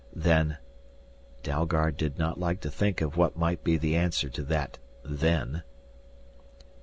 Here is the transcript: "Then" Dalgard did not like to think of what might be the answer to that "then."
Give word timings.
"Then" 0.15 0.57
Dalgard 1.43 1.95
did 1.95 2.17
not 2.17 2.39
like 2.39 2.59
to 2.61 2.71
think 2.71 3.01
of 3.01 3.17
what 3.17 3.37
might 3.37 3.63
be 3.63 3.77
the 3.77 3.95
answer 3.95 4.29
to 4.29 4.41
that 4.45 4.79
"then." 5.05 5.61